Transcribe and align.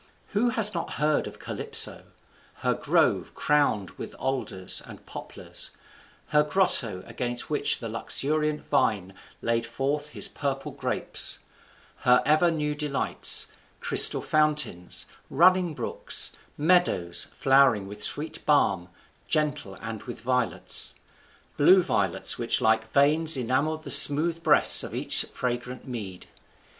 Who 0.29 0.49
has 0.49 0.73
not 0.73 0.93
heard 0.93 1.27
of 1.27 1.37
Calypso? 1.37 2.05
her 2.63 2.73
grove 2.73 3.35
crowned 3.35 3.91
with 3.99 4.15
alders 4.15 4.81
and 4.83 5.05
poplars; 5.05 5.69
her 6.29 6.41
grotto, 6.41 7.03
against 7.05 7.51
which 7.51 7.77
the 7.77 7.87
luxuriant 7.87 8.65
vine 8.65 9.13
laid 9.43 9.63
forth 9.63 10.09
his 10.09 10.27
purple 10.27 10.71
grapes; 10.71 11.37
her 11.97 12.23
ever 12.25 12.49
new 12.49 12.73
delights, 12.73 13.49
crystal 13.79 14.23
fountains, 14.23 15.05
running 15.29 15.75
brooks, 15.75 16.31
meadows 16.57 17.25
flowering 17.25 17.87
with 17.87 18.01
sweet 18.01 18.43
balm 18.43 18.89
gentle 19.27 19.75
and 19.81 20.01
with 20.05 20.21
violet; 20.21 20.93
blue 21.57 21.83
violets 21.83 22.39
which 22.39 22.59
like 22.59 22.91
veins 22.91 23.37
enamelled 23.37 23.83
the 23.83 23.91
smooth 23.91 24.41
breasts 24.41 24.83
of 24.83 24.95
each 24.95 25.21
fragrant 25.25 25.87
mead! 25.87 26.25